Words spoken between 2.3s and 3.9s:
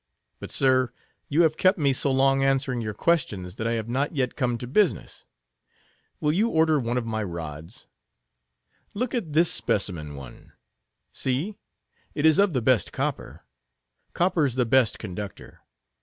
answering your questions, that I have